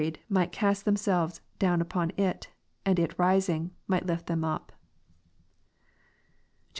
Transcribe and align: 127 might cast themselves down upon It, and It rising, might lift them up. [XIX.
127 0.01 0.33
might 0.33 0.51
cast 0.51 0.83
themselves 0.83 1.41
down 1.59 1.79
upon 1.79 2.09
It, 2.17 2.47
and 2.87 2.97
It 2.97 3.13
rising, 3.19 3.69
might 3.85 4.07
lift 4.07 4.25
them 4.25 4.43
up. 4.43 4.71
[XIX. 5.85 5.91